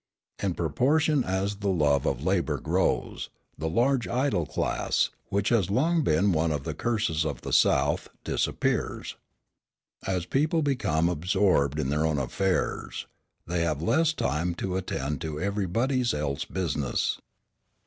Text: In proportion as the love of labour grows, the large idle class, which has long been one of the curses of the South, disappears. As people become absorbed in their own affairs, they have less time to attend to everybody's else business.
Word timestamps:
In 0.41 0.55
proportion 0.55 1.23
as 1.23 1.57
the 1.57 1.69
love 1.69 2.07
of 2.07 2.23
labour 2.23 2.57
grows, 2.57 3.29
the 3.55 3.69
large 3.69 4.07
idle 4.07 4.47
class, 4.47 5.11
which 5.29 5.49
has 5.49 5.69
long 5.69 6.01
been 6.03 6.31
one 6.31 6.49
of 6.51 6.63
the 6.63 6.73
curses 6.73 7.23
of 7.23 7.41
the 7.41 7.53
South, 7.53 8.09
disappears. 8.23 9.15
As 10.07 10.25
people 10.25 10.63
become 10.63 11.07
absorbed 11.07 11.77
in 11.79 11.89
their 11.89 12.03
own 12.07 12.17
affairs, 12.17 13.05
they 13.45 13.61
have 13.61 13.83
less 13.83 14.11
time 14.11 14.55
to 14.55 14.75
attend 14.75 15.21
to 15.21 15.39
everybody's 15.39 16.15
else 16.15 16.45
business. 16.45 17.19